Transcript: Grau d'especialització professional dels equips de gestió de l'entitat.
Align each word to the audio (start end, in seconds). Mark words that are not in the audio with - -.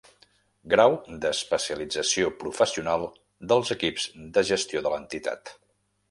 Grau 0.73 0.95
d'especialització 1.25 2.31
professional 2.43 3.05
dels 3.51 3.73
equips 3.77 4.07
de 4.39 4.45
gestió 4.53 4.83
de 4.87 4.95
l'entitat. 4.95 5.53